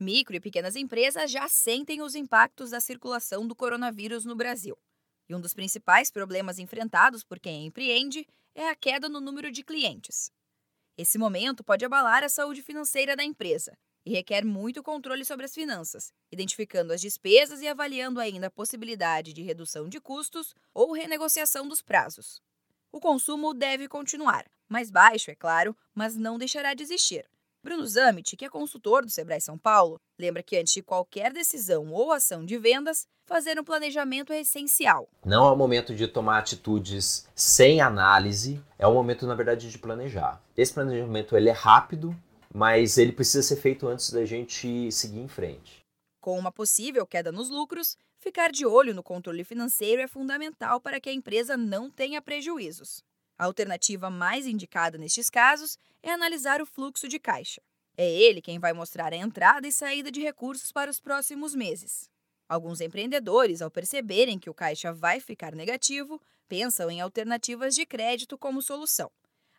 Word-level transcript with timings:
Micro 0.00 0.34
e 0.34 0.40
pequenas 0.40 0.76
empresas 0.76 1.30
já 1.30 1.46
sentem 1.46 2.00
os 2.00 2.14
impactos 2.14 2.70
da 2.70 2.80
circulação 2.80 3.46
do 3.46 3.54
coronavírus 3.54 4.24
no 4.24 4.34
Brasil. 4.34 4.78
E 5.28 5.34
um 5.34 5.40
dos 5.40 5.52
principais 5.52 6.10
problemas 6.10 6.58
enfrentados 6.58 7.22
por 7.22 7.38
quem 7.38 7.66
empreende 7.66 8.26
é 8.54 8.70
a 8.70 8.74
queda 8.74 9.10
no 9.10 9.20
número 9.20 9.52
de 9.52 9.62
clientes. 9.62 10.32
Esse 10.96 11.18
momento 11.18 11.62
pode 11.62 11.84
abalar 11.84 12.24
a 12.24 12.30
saúde 12.30 12.62
financeira 12.62 13.14
da 13.14 13.22
empresa 13.22 13.76
e 14.04 14.10
requer 14.10 14.42
muito 14.42 14.82
controle 14.82 15.22
sobre 15.22 15.44
as 15.44 15.52
finanças, 15.52 16.14
identificando 16.32 16.94
as 16.94 17.00
despesas 17.02 17.60
e 17.60 17.68
avaliando 17.68 18.20
ainda 18.20 18.46
a 18.46 18.50
possibilidade 18.50 19.34
de 19.34 19.42
redução 19.42 19.86
de 19.86 20.00
custos 20.00 20.54
ou 20.72 20.92
renegociação 20.92 21.68
dos 21.68 21.82
prazos. 21.82 22.40
O 22.90 22.98
consumo 22.98 23.52
deve 23.52 23.86
continuar, 23.86 24.50
mais 24.66 24.90
baixo, 24.90 25.30
é 25.30 25.34
claro, 25.34 25.76
mas 25.94 26.16
não 26.16 26.38
deixará 26.38 26.72
de 26.72 26.82
existir. 26.82 27.28
Bruno 27.62 27.86
Zamit, 27.86 28.38
que 28.38 28.46
é 28.46 28.48
consultor 28.48 29.04
do 29.04 29.10
Sebrae 29.10 29.38
São 29.38 29.58
Paulo, 29.58 30.00
lembra 30.18 30.42
que 30.42 30.56
antes 30.56 30.72
de 30.72 30.82
qualquer 30.82 31.30
decisão 31.30 31.92
ou 31.92 32.10
ação 32.10 32.42
de 32.42 32.56
vendas, 32.56 33.06
fazer 33.26 33.60
um 33.60 33.64
planejamento 33.64 34.32
é 34.32 34.40
essencial. 34.40 35.06
Não 35.24 35.46
é 35.46 35.52
o 35.52 35.56
momento 35.56 35.94
de 35.94 36.08
tomar 36.08 36.38
atitudes 36.38 37.28
sem 37.34 37.82
análise, 37.82 38.64
é 38.78 38.86
o 38.86 38.94
momento, 38.94 39.26
na 39.26 39.34
verdade, 39.34 39.70
de 39.70 39.78
planejar. 39.78 40.42
Esse 40.56 40.72
planejamento 40.72 41.36
ele 41.36 41.50
é 41.50 41.52
rápido, 41.52 42.16
mas 42.52 42.96
ele 42.96 43.12
precisa 43.12 43.42
ser 43.42 43.56
feito 43.56 43.86
antes 43.86 44.10
da 44.10 44.24
gente 44.24 44.90
seguir 44.90 45.20
em 45.20 45.28
frente. 45.28 45.80
Com 46.18 46.38
uma 46.38 46.50
possível 46.50 47.06
queda 47.06 47.30
nos 47.30 47.50
lucros, 47.50 47.94
ficar 48.18 48.50
de 48.50 48.64
olho 48.64 48.94
no 48.94 49.02
controle 49.02 49.44
financeiro 49.44 50.00
é 50.00 50.08
fundamental 50.08 50.80
para 50.80 50.98
que 50.98 51.10
a 51.10 51.14
empresa 51.14 51.58
não 51.58 51.90
tenha 51.90 52.22
prejuízos. 52.22 53.02
A 53.40 53.46
alternativa 53.46 54.10
mais 54.10 54.46
indicada 54.46 54.98
nestes 54.98 55.30
casos 55.30 55.78
é 56.02 56.10
analisar 56.10 56.60
o 56.60 56.66
fluxo 56.66 57.08
de 57.08 57.18
caixa. 57.18 57.62
É 57.96 58.06
ele 58.06 58.42
quem 58.42 58.58
vai 58.58 58.74
mostrar 58.74 59.14
a 59.14 59.16
entrada 59.16 59.66
e 59.66 59.72
saída 59.72 60.10
de 60.10 60.20
recursos 60.20 60.70
para 60.70 60.90
os 60.90 61.00
próximos 61.00 61.54
meses. 61.54 62.10
Alguns 62.46 62.82
empreendedores, 62.82 63.62
ao 63.62 63.70
perceberem 63.70 64.38
que 64.38 64.50
o 64.50 64.54
caixa 64.54 64.92
vai 64.92 65.20
ficar 65.20 65.54
negativo, 65.54 66.20
pensam 66.50 66.90
em 66.90 67.00
alternativas 67.00 67.74
de 67.74 67.86
crédito 67.86 68.36
como 68.36 68.60
solução. 68.60 69.10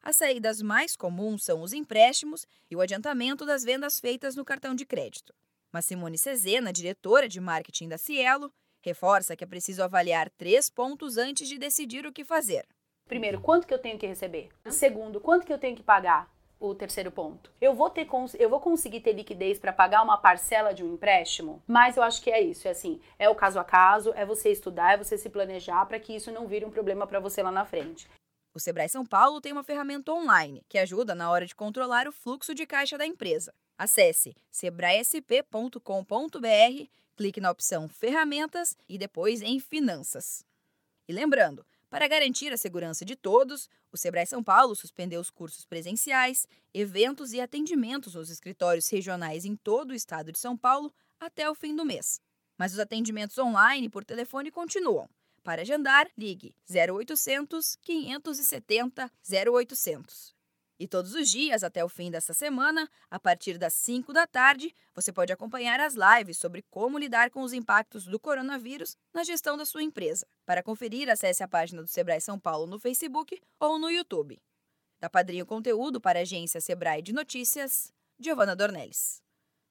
As 0.03 0.15
saídas 0.15 0.61
mais 0.61 0.95
comuns 0.95 1.43
são 1.43 1.63
os 1.63 1.73
empréstimos 1.73 2.45
e 2.69 2.75
o 2.75 2.81
adiantamento 2.81 3.47
das 3.47 3.63
vendas 3.63 3.99
feitas 3.99 4.35
no 4.35 4.45
cartão 4.45 4.75
de 4.75 4.85
crédito. 4.85 5.33
Mas 5.71 5.87
Simone 5.87 6.19
Cezena, 6.19 6.71
diretora 6.71 7.27
de 7.27 7.41
marketing 7.41 7.87
da 7.87 7.97
Cielo, 7.97 8.53
reforça 8.79 9.35
que 9.35 9.43
é 9.43 9.47
preciso 9.47 9.81
avaliar 9.81 10.29
três 10.29 10.69
pontos 10.69 11.17
antes 11.17 11.49
de 11.49 11.57
decidir 11.57 12.05
o 12.05 12.13
que 12.13 12.23
fazer. 12.23 12.63
Primeiro, 13.11 13.41
quanto 13.41 13.67
que 13.67 13.73
eu 13.73 13.77
tenho 13.77 13.99
que 13.99 14.07
receber? 14.07 14.47
Segundo, 14.69 15.19
quanto 15.19 15.45
que 15.45 15.51
eu 15.51 15.57
tenho 15.57 15.75
que 15.75 15.83
pagar? 15.83 16.33
O 16.57 16.73
terceiro 16.73 17.11
ponto. 17.11 17.51
Eu 17.59 17.73
vou 17.75 17.89
ter 17.89 18.07
eu 18.39 18.49
vou 18.49 18.61
conseguir 18.61 19.01
ter 19.01 19.11
liquidez 19.11 19.59
para 19.59 19.73
pagar 19.73 20.01
uma 20.01 20.17
parcela 20.17 20.73
de 20.73 20.81
um 20.81 20.93
empréstimo? 20.93 21.61
Mas 21.67 21.97
eu 21.97 22.03
acho 22.03 22.21
que 22.21 22.31
é 22.31 22.39
isso, 22.39 22.69
é 22.69 22.71
assim, 22.71 23.01
é 23.19 23.27
o 23.27 23.35
caso 23.35 23.59
a 23.59 23.65
caso, 23.65 24.13
é 24.15 24.25
você 24.25 24.49
estudar, 24.49 24.93
é 24.93 24.97
você 24.97 25.17
se 25.17 25.29
planejar 25.29 25.85
para 25.87 25.99
que 25.99 26.15
isso 26.15 26.31
não 26.31 26.47
vire 26.47 26.63
um 26.63 26.71
problema 26.71 27.05
para 27.05 27.19
você 27.19 27.43
lá 27.43 27.51
na 27.51 27.65
frente. 27.65 28.07
O 28.55 28.61
Sebrae 28.61 28.87
São 28.87 29.05
Paulo 29.05 29.41
tem 29.41 29.51
uma 29.51 29.63
ferramenta 29.65 30.13
online 30.13 30.63
que 30.69 30.77
ajuda 30.77 31.13
na 31.13 31.29
hora 31.29 31.45
de 31.45 31.53
controlar 31.53 32.07
o 32.07 32.13
fluxo 32.13 32.55
de 32.55 32.65
caixa 32.65 32.97
da 32.97 33.05
empresa. 33.05 33.53
Acesse 33.77 34.33
sebraesp.com.br, 34.49 35.81
clique 37.17 37.41
na 37.41 37.51
opção 37.51 37.89
Ferramentas 37.89 38.77
e 38.87 38.97
depois 38.97 39.41
em 39.41 39.59
Finanças. 39.59 40.45
E 41.09 41.11
lembrando, 41.11 41.65
para 41.91 42.07
garantir 42.07 42.53
a 42.53 42.57
segurança 42.57 43.03
de 43.03 43.17
todos, 43.17 43.69
o 43.91 43.97
Sebrae 43.97 44.25
São 44.25 44.41
Paulo 44.41 44.73
suspendeu 44.73 45.19
os 45.19 45.29
cursos 45.29 45.65
presenciais, 45.65 46.47
eventos 46.73 47.33
e 47.33 47.41
atendimentos 47.41 48.15
nos 48.15 48.29
escritórios 48.29 48.87
regionais 48.87 49.43
em 49.43 49.57
todo 49.57 49.91
o 49.91 49.93
estado 49.93 50.31
de 50.31 50.39
São 50.39 50.57
Paulo 50.57 50.93
até 51.19 51.49
o 51.49 51.53
fim 51.53 51.75
do 51.75 51.83
mês. 51.83 52.21
Mas 52.57 52.71
os 52.71 52.79
atendimentos 52.79 53.37
online 53.37 53.89
por 53.89 54.05
telefone 54.05 54.49
continuam. 54.49 55.09
Para 55.43 55.63
agendar, 55.63 56.09
ligue 56.17 56.55
0800 56.69 57.75
570 57.81 59.11
0800. 59.53 60.40
E 60.81 60.87
todos 60.87 61.13
os 61.13 61.29
dias, 61.29 61.63
até 61.63 61.85
o 61.85 61.87
fim 61.87 62.09
dessa 62.09 62.33
semana, 62.33 62.89
a 63.07 63.19
partir 63.19 63.59
das 63.59 63.71
5 63.71 64.11
da 64.11 64.25
tarde, 64.25 64.75
você 64.95 65.13
pode 65.13 65.31
acompanhar 65.31 65.79
as 65.79 65.93
lives 65.93 66.39
sobre 66.39 66.63
como 66.71 66.97
lidar 66.97 67.29
com 67.29 67.43
os 67.43 67.53
impactos 67.53 68.07
do 68.07 68.19
coronavírus 68.19 68.97
na 69.13 69.23
gestão 69.23 69.55
da 69.55 69.63
sua 69.63 69.83
empresa. 69.83 70.25
Para 70.43 70.63
conferir, 70.63 71.07
acesse 71.07 71.43
a 71.43 71.47
página 71.47 71.83
do 71.83 71.87
Sebrae 71.87 72.19
São 72.19 72.39
Paulo 72.39 72.65
no 72.65 72.79
Facebook 72.79 73.39
ou 73.59 73.77
no 73.77 73.91
YouTube. 73.91 74.41
Da 74.99 75.07
Padrinho 75.07 75.45
Conteúdo 75.45 76.01
para 76.01 76.17
a 76.17 76.23
agência 76.23 76.59
Sebrae 76.59 77.03
de 77.03 77.13
Notícias, 77.13 77.93
Giovana 78.19 78.55
Dornelles. 78.55 79.21